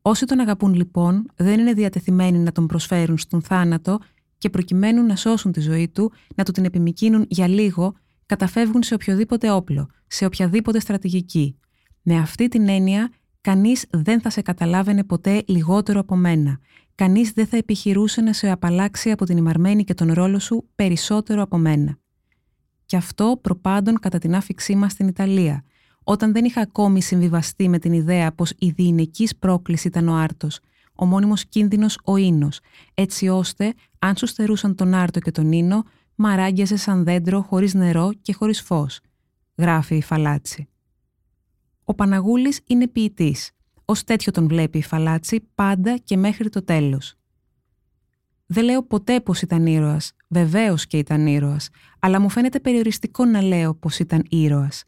Όσοι 0.05 0.25
τον 0.25 0.39
αγαπούν 0.39 0.73
λοιπόν 0.73 1.25
δεν 1.35 1.59
είναι 1.59 1.73
διατεθειμένοι 1.73 2.37
να 2.37 2.51
τον 2.51 2.67
προσφέρουν 2.67 3.17
στον 3.17 3.41
θάνατο 3.41 3.99
και 4.37 4.49
προκειμένου 4.49 5.05
να 5.05 5.15
σώσουν 5.15 5.51
τη 5.51 5.59
ζωή 5.59 5.89
του, 5.89 6.11
να 6.35 6.43
του 6.43 6.51
την 6.51 6.65
επιμηκύνουν 6.65 7.25
για 7.29 7.47
λίγο, 7.47 7.93
καταφεύγουν 8.25 8.83
σε 8.83 8.93
οποιοδήποτε 8.93 9.51
όπλο, 9.51 9.89
σε 10.07 10.25
οποιαδήποτε 10.25 10.79
στρατηγική. 10.79 11.57
Με 12.01 12.17
αυτή 12.17 12.47
την 12.47 12.67
έννοια, 12.67 13.09
κανείς 13.41 13.85
δεν 13.89 14.21
θα 14.21 14.29
σε 14.29 14.41
καταλάβαινε 14.41 15.03
ποτέ 15.03 15.43
λιγότερο 15.47 15.99
από 15.99 16.15
μένα. 16.15 16.59
Κανείς 16.95 17.31
δεν 17.31 17.47
θα 17.47 17.57
επιχειρούσε 17.57 18.21
να 18.21 18.33
σε 18.33 18.49
απαλλάξει 18.49 19.11
από 19.11 19.25
την 19.25 19.37
ημαρμένη 19.37 19.83
και 19.83 19.93
τον 19.93 20.13
ρόλο 20.13 20.39
σου 20.39 20.69
περισσότερο 20.75 21.41
από 21.41 21.57
μένα. 21.57 21.97
Και 22.85 22.95
αυτό 22.95 23.39
προπάντων 23.41 23.99
κατά 23.99 24.17
την 24.17 24.35
άφηξή 24.35 24.75
μας 24.75 24.91
στην 24.91 25.07
Ιταλία, 25.07 25.63
όταν 26.03 26.33
δεν 26.33 26.45
είχα 26.45 26.61
ακόμη 26.61 27.01
συμβιβαστεί 27.01 27.69
με 27.69 27.79
την 27.79 27.93
ιδέα 27.93 28.31
πως 28.31 28.53
η 28.57 28.69
διηνεκής 28.69 29.35
πρόκληση 29.35 29.87
ήταν 29.87 30.07
ο 30.07 30.15
άρτος, 30.15 30.59
ο 30.95 31.05
μόνιμος 31.05 31.45
κίνδυνος 31.45 31.99
ο 32.03 32.15
ίνος, 32.15 32.59
έτσι 32.93 33.27
ώστε, 33.27 33.73
αν 33.99 34.15
σου 34.15 34.27
στερούσαν 34.27 34.75
τον 34.75 34.93
άρτο 34.93 35.19
και 35.19 35.31
τον 35.31 35.51
ίνο, 35.51 35.83
μαράγγιαζε 36.15 36.75
σαν 36.75 37.03
δέντρο 37.03 37.41
χωρίς 37.41 37.73
νερό 37.73 38.11
και 38.21 38.33
χωρίς 38.33 38.61
φως, 38.61 38.99
γράφει 39.57 39.95
η 39.95 40.01
Φαλάτσι. 40.01 40.67
Ο 41.83 41.93
Παναγούλης 41.93 42.59
είναι 42.67 42.87
ποιητής. 42.87 43.51
Ως 43.85 44.03
τέτοιο 44.03 44.31
τον 44.31 44.47
βλέπει 44.47 44.77
η 44.77 44.83
Φαλάτσι 44.83 45.49
πάντα 45.55 45.97
και 45.97 46.17
μέχρι 46.17 46.49
το 46.49 46.63
τέλος. 46.63 47.15
Δεν 48.45 48.63
λέω 48.63 48.83
ποτέ 48.83 49.19
πως 49.19 49.41
ήταν 49.41 49.65
ήρωας, 49.65 50.11
βεβαίως 50.27 50.87
και 50.87 50.97
ήταν 50.97 51.27
ήρωας, 51.27 51.69
αλλά 51.99 52.19
μου 52.19 52.29
φαίνεται 52.29 52.59
περιοριστικό 52.59 53.25
να 53.25 53.41
λέω 53.41 53.75
πως 53.75 53.99
ήταν 53.99 54.25
ήρωας. 54.29 54.83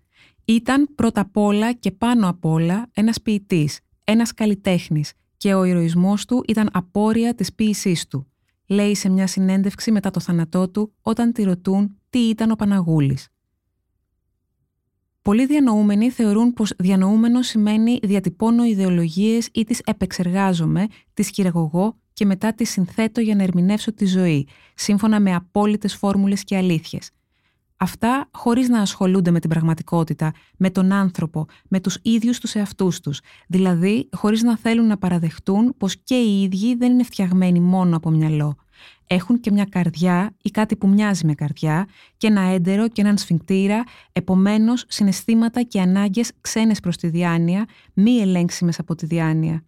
Ήταν 0.45 0.89
πρώτα 0.95 1.21
απ' 1.21 1.37
όλα 1.37 1.73
και 1.73 1.91
πάνω 1.91 2.29
απ' 2.29 2.45
όλα 2.45 2.89
ένας 2.93 3.21
ποιητής, 3.21 3.79
ένας 4.03 4.33
καλλιτέχνης 4.33 5.13
και 5.37 5.53
ο 5.53 5.63
ηρωισμός 5.63 6.25
του 6.25 6.43
ήταν 6.47 6.69
απόρρια 6.73 7.35
της 7.35 7.53
ποίησής 7.53 8.07
του. 8.07 8.27
Λέει 8.67 8.95
σε 8.95 9.09
μια 9.09 9.27
συνέντευξη 9.27 9.91
μετά 9.91 10.11
το 10.11 10.19
θάνατό 10.19 10.69
του 10.69 10.93
όταν 11.01 11.31
τη 11.31 11.43
ρωτούν 11.43 11.97
τι 12.09 12.19
ήταν 12.19 12.51
ο 12.51 12.55
Παναγούλης. 12.55 13.27
Πολλοί 15.21 15.45
διανοούμενοι 15.45 16.09
θεωρούν 16.09 16.53
πως 16.53 16.73
διανοούμενο 16.77 17.41
σημαίνει 17.41 17.99
διατυπώνω 18.03 18.63
ιδεολογίες 18.63 19.49
ή 19.53 19.63
τις 19.63 19.81
επεξεργάζομαι, 19.85 20.87
τις 21.13 21.29
χειραγωγώ 21.29 21.97
και 22.13 22.25
μετά 22.25 22.53
τις 22.53 22.69
συνθέτω 22.69 23.21
για 23.21 23.35
να 23.35 23.43
ερμηνεύσω 23.43 23.93
τη 23.93 24.05
ζωή, 24.05 24.47
σύμφωνα 24.75 25.19
με 25.19 25.35
απόλυτες 25.35 25.95
φόρμουλες 25.95 26.43
και 26.43 26.57
αλήθειες. 26.57 27.11
Αυτά 27.77 28.29
χωρίς 28.31 28.69
να 28.69 28.81
ασχολούνται 28.81 29.31
με 29.31 29.39
την 29.39 29.49
πραγματικότητα, 29.49 30.33
με 30.57 30.69
τον 30.69 30.91
άνθρωπο, 30.91 31.45
με 31.67 31.79
τους 31.79 31.97
ίδιους 32.01 32.39
τους 32.39 32.55
εαυτούς 32.55 32.99
τους. 32.99 33.21
Δηλαδή, 33.47 34.09
χωρίς 34.11 34.43
να 34.43 34.57
θέλουν 34.57 34.87
να 34.87 34.97
παραδεχτούν 34.97 35.73
πως 35.77 35.97
και 36.03 36.15
οι 36.15 36.41
ίδιοι 36.41 36.75
δεν 36.75 36.91
είναι 36.91 37.03
φτιαγμένοι 37.03 37.59
μόνο 37.59 37.95
από 37.95 38.09
μυαλό. 38.09 38.55
Έχουν 39.07 39.39
και 39.39 39.51
μια 39.51 39.65
καρδιά 39.65 40.35
ή 40.41 40.49
κάτι 40.49 40.75
που 40.75 40.87
μοιάζει 40.87 41.25
με 41.25 41.33
καρδιά 41.33 41.87
και 42.17 42.27
ένα 42.27 42.41
έντερο 42.41 42.87
και 42.87 43.01
έναν 43.01 43.17
σφιγκτήρα, 43.17 43.83
επομένως 44.11 44.85
συναισθήματα 44.87 45.61
και 45.61 45.81
ανάγκες 45.81 46.31
ξένες 46.41 46.79
προς 46.79 46.97
τη 46.97 47.07
διάνοια, 47.07 47.65
μη 47.93 48.17
ελέγξιμες 48.17 48.79
από 48.79 48.95
τη 48.95 49.05
διάνοια. 49.05 49.63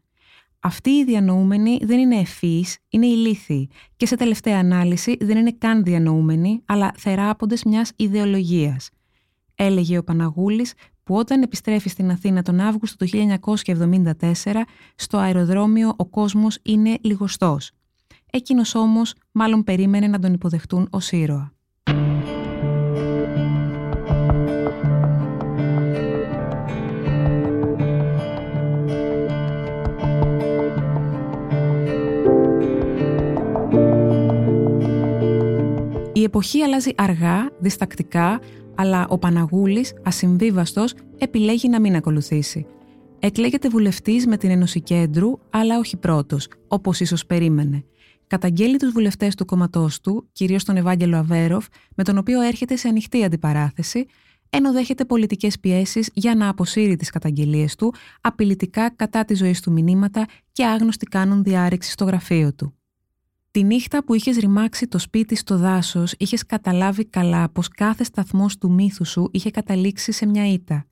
Αυτοί 0.60 0.90
οι 0.90 1.04
διανοούμενοι 1.04 1.80
δεν 1.82 2.00
είναι 2.00 2.16
ευφύς, 2.16 2.78
είναι 2.90 3.06
ηλίθιοι 3.06 3.70
και 3.96 4.06
σε 4.06 4.16
τελευταία 4.16 4.60
ανάλυση 4.60 5.18
δεν 5.20 5.38
είναι 5.38 5.52
καν 5.52 5.84
διανοούμενοι, 5.84 6.62
αλλά 6.66 6.92
θεράποντες 6.98 7.64
μιας 7.64 7.92
ιδεολογίας. 7.96 8.90
Έλεγε 9.56 9.98
ο 9.98 10.04
Παναγούλης 10.04 10.74
που 11.04 11.16
όταν 11.16 11.42
επιστρέφει 11.42 11.90
στην 11.90 12.12
Αθήνα 12.12 12.42
τον 12.42 12.60
Αύγουστο 12.60 13.06
του 13.06 13.12
1974, 13.12 14.66
στο 14.96 15.18
αεροδρόμιο 15.18 15.94
ο 15.98 16.06
κόσμος 16.06 16.60
είναι 16.64 16.98
λιγοστός. 17.02 17.72
Εκείνος 18.32 18.76
όμως 18.76 19.14
μάλλον 19.32 19.64
περίμενε 19.64 20.08
να 20.08 20.20
τον 20.20 20.34
υποδεχτούν 20.34 20.88
ως 20.92 21.12
ήρωα. 21.12 21.57
Εποχή 36.28 36.62
αλλάζει 36.62 36.92
αργά, 36.96 37.50
διστακτικά, 37.60 38.40
αλλά 38.76 39.08
ο 39.10 39.18
Παναγούλης, 39.18 39.94
ασυμβίβαστος, 40.04 40.94
επιλέγει 41.18 41.70
να 41.70 41.80
μην 41.80 41.96
ακολουθήσει. 41.96 42.66
Εκλέγεται 43.20 43.70
βουλευτής 43.70 44.28
με 44.28 44.38
την 44.38 44.50
Ένωση 44.50 44.82
Κέντρου, 44.82 45.40
αλλά 45.50 45.78
όχι 45.78 45.98
πρώτος, 45.98 46.48
όπως 46.68 47.00
ίσως 47.00 47.26
περίμενε. 47.26 47.84
Καταγγέλει 48.28 48.78
τους 48.78 48.92
βουλευτές 48.92 49.36
του 49.36 49.46
κόμματός 49.46 50.02
του, 50.02 50.30
κυρίως 50.32 50.64
τον 50.64 50.78
Ευάγγελο 50.78 51.18
Αβέροφ, 51.18 51.66
με 51.96 52.04
τον 52.04 52.18
οποίο 52.18 52.42
έρχεται 52.42 52.76
σε 52.76 52.88
ανοιχτή 52.88 53.24
αντιπαράθεση, 53.24 54.06
ενώ 54.50 54.72
δέχεται 54.72 55.06
πολιτικές 55.06 55.60
πιέσεις 55.60 56.10
για 56.14 56.36
να 56.36 56.50
αποσύρει 56.50 56.96
τις 56.96 57.10
καταγγελίες 57.10 57.76
του, 57.76 57.94
απειλητικά 58.22 58.90
κατά 58.90 59.26
τη 59.26 59.34
ζωής 59.34 59.62
του 59.62 59.72
μηνύματα 59.72 60.26
και 60.52 60.66
άγνωστοι 60.66 61.06
κάνουν 61.06 61.44
διάρρηξη 61.44 61.92
στο 61.92 62.06
γραφείο 62.06 62.54
του. 62.54 62.77
Τη 63.58 63.64
νύχτα 63.64 64.04
που 64.04 64.14
είχες 64.14 64.38
ρημάξει 64.38 64.88
το 64.88 64.98
σπίτι 64.98 65.36
στο 65.36 65.58
δάσος, 65.58 66.14
είχες 66.18 66.46
καταλάβει 66.46 67.06
καλά 67.06 67.50
πως 67.50 67.68
κάθε 67.68 68.04
σταθμός 68.04 68.58
του 68.58 68.72
μύθου 68.72 69.06
σου 69.06 69.30
είχε 69.32 69.52
καταλήξει 69.52 70.12
σε 70.12 70.26
μια 70.26 70.52
ήττα. 70.52 70.86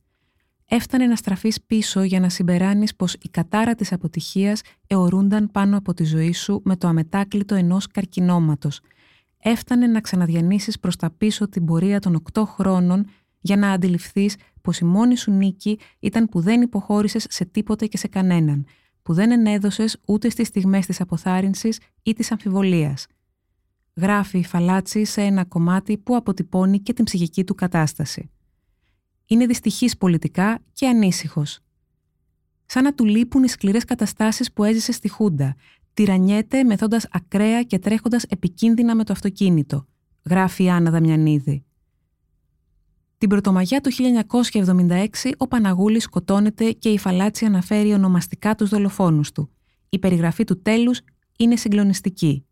Έφτανε 0.66 1.06
να 1.06 1.16
στραφείς 1.16 1.62
πίσω 1.62 2.04
για 2.04 2.20
να 2.20 2.30
συμπεράνεις 2.30 2.96
πως 2.96 3.14
η 3.14 3.30
κατάρα 3.30 3.76
της 3.76 3.92
αποτυχίας 3.92 4.62
αιωρούνταν 4.88 5.52
πάνω 5.52 5.78
από 5.78 5.94
τη 5.94 6.04
ζωή 6.04 6.34
σου 6.34 6.62
με 6.64 6.76
το 6.76 6.88
αμετάκλητο 6.88 7.56
ενός 7.56 7.88
καρκινώματος. 7.88 8.80
Έφτανε 9.38 9.88
να 9.88 10.02
ξαναδιανύσεις 10.02 10.80
προς 10.80 10.96
τα 10.96 11.10
πίσω 11.18 11.50
την 11.50 11.66
πορεία 11.66 12.00
των 12.00 12.16
οκτώ 12.16 12.46
χρόνων 12.46 13.06
για 13.40 13.58
να 13.58 13.72
αντιληφθείς 13.72 14.36
πως 14.62 14.80
η 14.80 14.86
μόνη 14.86 15.18
σου 15.18 15.32
νίκη 15.32 15.80
ήταν 16.00 16.30
που 16.30 16.40
δεν 16.40 16.62
υποχώρησες 16.62 17.26
σε 17.30 17.46
τίποτε 17.46 17.86
και 17.86 17.98
σε 17.98 18.08
κανέναν, 18.08 18.66
που 19.06 19.14
δεν 19.14 19.32
ενέδωσες 19.32 19.98
ούτε 20.06 20.30
στις 20.30 20.48
στιγμές 20.48 20.86
της 20.86 21.02
αποθάρρυνσης 21.02 21.80
ή 22.04 22.14
της 22.14 22.32
αμφιβολίας. 22.32 23.08
Γράφει 23.96 24.38
η 24.38 24.44
Φαλάτσι 24.44 25.04
σε 25.06 25.22
ένα 25.22 25.46
κομμάτι 25.46 25.98
που 25.98 26.16
αποτυπώνει 26.16 26.80
και 26.80 26.94
την 26.94 27.06
ψυχική 27.06 27.44
του 27.44 27.56
κατάσταση. 27.56 28.30
Είναι 29.26 29.46
δυστυχής 29.46 29.98
πολιτικά 29.98 30.60
και 30.74 30.88
ανήσυχος. 30.88 31.60
Σαν 32.66 32.84
να 32.84 32.94
του 32.94 33.06
λείπουν 33.06 33.44
οι 33.44 33.48
σκληρές 33.48 33.86
καταστάσεις 33.86 34.54
που 34.54 34.64
έζησε 34.64 34.92
στη 34.92 35.10
Χούντα, 35.10 35.56
τυραννιέται 35.94 36.64
μεθώντας 36.64 37.08
ακραία 37.12 37.64
και 37.64 37.80
τρέχοντας 37.80 38.24
επικίνδυνα 38.24 38.96
με 38.96 39.04
το 39.04 39.14
αυτοκίνητο, 39.14 39.88
γράφει 40.24 40.64
η 40.64 40.70
Άννα 40.70 40.92
Δαμιανίδη. 40.92 41.66
Την 43.18 43.30
Πρωτομαγιά 43.30 43.82
του 43.82 43.92
1976 44.52 45.32
ο 45.38 45.48
Παναγούλης 45.48 46.04
σκοτώνεται 46.04 46.72
και 46.72 46.90
η 46.90 46.98
Φαλάτση 46.98 47.46
αναφέρει 47.46 47.94
ονομαστικά 47.94 48.56
τους 48.56 48.70
δολοφόνους 48.70 49.32
του. 49.32 49.50
Η 49.90 50.00
περιγραφή 50.00 50.44
του 50.44 50.62
τέλους 50.62 51.02
είναι 51.38 51.56
συγκλονιστική. 51.56 52.46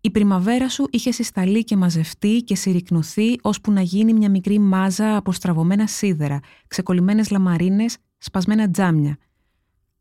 Η 0.00 0.10
πριμαβέρα 0.10 0.68
σου 0.68 0.86
είχε 0.90 1.10
συσταλεί 1.10 1.64
και 1.64 1.76
μαζευτεί 1.76 2.42
και 2.42 2.54
συρρυκνωθεί 2.54 3.38
ώσπου 3.42 3.72
να 3.72 3.80
γίνει 3.80 4.12
μια 4.12 4.30
μικρή 4.30 4.58
μάζα 4.58 5.16
από 5.16 5.32
στραβωμένα 5.32 5.86
σίδερα, 5.86 6.40
ξεκολλημένες 6.66 7.30
λαμαρίνες, 7.30 7.96
σπασμένα 8.18 8.70
τζάμια. 8.70 9.16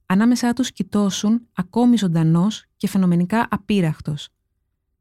Ανάμεσά 0.06 0.54
τους 0.54 0.72
κοιτώσουν, 0.72 1.48
ακόμη 1.56 1.98
ζωντανός 1.98 2.66
και 2.78 2.88
φαινομενικά 2.88 3.48
απείραχτος. 3.50 4.30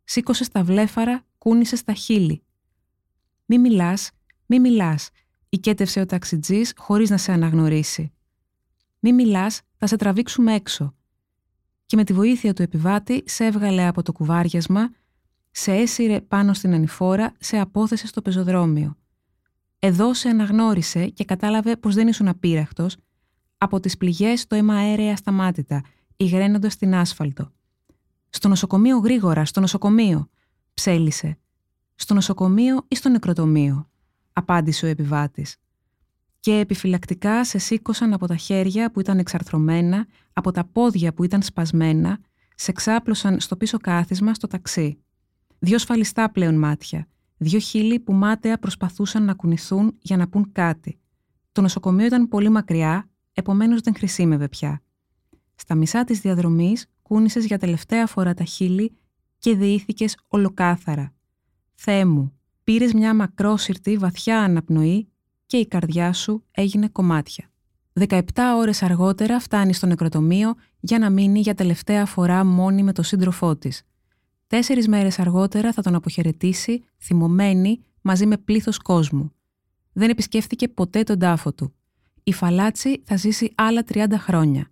Σήκωσες 0.05 0.49
τα 0.49 0.65
βλέφαρα, 0.65 1.27
κούνησες 1.39 1.79
στα 1.79 1.93
χείλη, 1.93 2.43
μη 3.47 3.59
μιλάς, 3.59 4.11
μη 4.47 4.61
μιλάς, 4.61 5.11
οικέτευσε 5.49 6.01
ο 6.01 6.07
ταξιτζής 6.07 6.73
χωρίς 6.77 7.11
να 7.11 7.17
σε 7.17 7.33
αναγνωρίσει. 7.33 8.13
Μη 8.99 9.13
μιλάς, 9.13 9.61
θα 9.77 9.87
σε 9.87 9.97
τραβήξουμε 9.97 10.55
έξω. 10.55 10.95
Και 11.87 11.97
με 11.97 12.05
τη 12.05 12.13
βοήθεια 12.13 12.53
του 12.53 12.63
επιβάτη 12.63 13.23
σε 13.27 13.45
έβγαλε 13.45 13.87
από 13.87 14.03
το 14.03 14.13
κουβάριασμα, 14.13 14.91
σε 15.51 15.73
έσυρε 15.73 16.21
πάνω 16.21 16.53
στην 16.53 16.75
ανηφόρα, 16.75 17.33
σε 17.39 17.59
απόθεσε 17.59 18.07
στο 18.07 18.23
πεζοδρόμιο. 18.23 18.97
Εδώ 19.79 20.15
σε 20.15 20.29
αναγνώρισε 20.29 21.07
και 21.09 21.25
κατάλαβε 21.25 21.77
πως 21.77 21.95
δεν 21.95 22.09
ήσουν 22.09 22.29
απείραχτος, 22.29 22.97
από 23.59 23.81
τις 23.81 23.97
πληγές 23.97 24.47
το 24.47 24.55
αίμα 24.55 24.75
αέρια 24.75 25.17
σταμάτητα, 25.17 25.83
υγραίνοντας 26.17 26.77
την 26.77 26.95
άσφαλτο. 26.95 27.53
Στο 28.31 28.49
νοσοκομείο 28.49 28.99
γρήγορα, 28.99 29.45
στο 29.45 29.61
νοσοκομείο, 29.61 30.29
ψέλισε. 30.75 31.39
Στο 31.95 32.15
νοσοκομείο 32.15 32.85
ή 32.89 32.97
στο 32.97 33.09
νεκροτομείο, 33.09 33.91
απάντησε 34.33 34.87
ο 34.87 34.89
επιβάτης. 34.89 35.57
Και 36.41 36.59
επιφυλακτικά 36.59 37.45
σε 37.45 37.59
σήκωσαν 37.59 38.13
από 38.13 38.27
τα 38.27 38.37
χέρια 38.37 38.91
που 38.91 39.01
ήταν 39.01 39.19
εξαρθρωμένα, 39.19 40.07
από 40.33 40.51
τα 40.51 40.65
πόδια 40.65 41.15
που 41.15 41.25
ήταν 41.25 41.43
σπασμένα, 41.43 42.19
σε 42.55 42.73
ξάπλωσαν 42.73 43.41
στο 43.41 43.57
πίσω 43.57 43.79
κάθισμα 43.79 44.35
στο 44.35 44.47
ταξί. 44.47 44.99
Δυο 45.59 45.79
σφαλιστά 45.79 46.31
πλέον 46.31 46.55
μάτια, 46.55 47.09
δυο 47.37 47.59
χείλη 47.59 48.01
που 48.01 48.13
μάταια 48.13 48.59
προσπαθούσαν 48.59 49.25
να 49.25 49.35
κουνηθούν 49.35 49.97
για 50.01 50.17
να 50.17 50.29
πούν 50.29 50.53
κάτι. 50.53 50.99
Το 51.53 51.61
νοσοκομείο 51.61 52.07
ήταν 52.07 52.29
πολύ 52.29 52.49
μακριά, 52.49 53.09
επομένως 53.33 53.81
δεν 53.81 53.95
χρησίμευε 53.97 54.49
πια. 54.49 54.83
Στα 55.55 55.75
μισά 55.75 56.05
της 56.05 56.21
διαδρομής 56.21 56.87
κούνησες 57.03 57.45
για 57.45 57.59
τελευταία 57.59 58.07
φορά 58.07 58.35
τα 58.35 58.45
χείλη 58.45 58.97
και 59.39 59.57
διήθηκες 59.57 60.17
ολοκάθαρα. 60.29 61.14
Θεέ 61.75 62.05
μου, 62.05 62.33
πήρες 62.65 62.93
μια 62.93 63.15
μακρόσυρτη 63.15 63.97
βαθιά 63.97 64.41
αναπνοή 64.41 65.09
και 65.47 65.57
η 65.57 65.67
καρδιά 65.67 66.13
σου 66.13 66.45
έγινε 66.51 66.89
κομμάτια. 66.89 67.49
17 68.09 68.21
ώρες 68.57 68.83
αργότερα 68.83 69.41
φτάνεις 69.41 69.77
στο 69.77 69.87
νεκροτομείο 69.87 70.55
για 70.81 70.99
να 70.99 71.11
μείνει 71.11 71.41
για 71.41 71.55
τελευταία 71.55 72.07
φορά 72.07 72.45
μόνη 72.45 72.83
με 72.83 72.93
τον 72.93 73.05
σύντροφό 73.05 73.57
της. 73.57 73.83
Τέσσερις 74.47 74.89
μέρες 74.89 75.19
αργότερα 75.19 75.73
θα 75.73 75.83
τον 75.83 75.95
αποχαιρετήσει, 75.95 76.85
θυμωμένη, 76.99 77.81
μαζί 78.01 78.27
με 78.27 78.37
πλήθος 78.37 78.79
κόσμου. 78.79 79.33
Δεν 79.93 80.11
επισκέφθηκε 80.11 80.69
ποτέ 80.69 81.03
τον 81.03 81.19
τάφο 81.19 81.53
του. 81.53 81.75
Η 82.23 82.33
Φαλάτσι 82.33 83.03
θα 83.05 83.17
ζήσει 83.17 83.53
άλλα 83.55 83.85
30 83.93 84.05
χρόνια. 84.17 84.69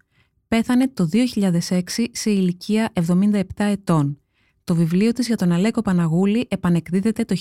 Πέθανε 0.48 0.88
το 0.88 1.08
2006 1.12 1.80
σε 2.10 2.30
ηλικία 2.30 2.92
77 3.06 3.42
ετών. 3.56 4.21
Το 4.64 4.74
βιβλίο 4.74 5.12
της 5.12 5.26
για 5.26 5.36
τον 5.36 5.52
Αλέκο 5.52 5.82
Παναγούλη 5.82 6.46
επανεκδίδεται 6.50 7.24
το 7.24 7.36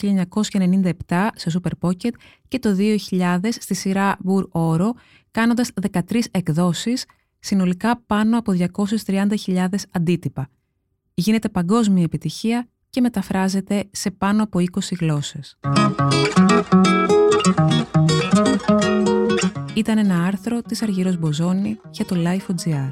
1997 1.08 1.28
σε 1.36 1.60
Super 1.64 1.72
Pocket 1.80 2.12
και 2.48 2.60
το 2.60 2.76
2000 3.10 3.38
στη 3.50 3.74
σειρά 3.74 4.18
Μπουρ 4.20 4.48
Όρο, 4.52 4.94
κάνοντας 5.32 5.72
13 5.92 6.20
εκδόσεις, 6.32 7.06
συνολικά 7.40 8.02
πάνω 8.06 8.38
από 8.38 8.54
230.000 9.46 9.66
αντίτυπα. 9.92 10.50
Γίνεται 11.14 11.50
παγκόσμια 11.50 12.04
επιτυχία 12.04 12.68
και 12.90 13.02
μεταφράζεται 13.02 13.84
σε 13.92 14.12
πάνω 14.12 14.44
από 14.44 14.60
20 14.60 14.64
γλώσσες. 15.00 15.58
Ήταν 19.74 19.98
ένα 19.98 20.24
άρθρο 20.24 20.62
της 20.62 20.82
Αργύρος 20.82 21.18
Μποζόνη 21.18 21.80
για 21.92 22.06
το 22.06 22.16
Life.gr. 22.18 22.92